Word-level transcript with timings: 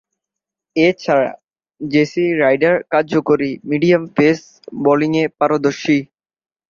এছাড়াও 0.75 1.39
Jesse 1.81 2.23
Ryder 2.41 2.75
কার্যকরী 2.91 3.51
medium pace 3.69 4.39
বোলিংয়ে 4.83 5.25
পারদর্শী। 5.39 5.97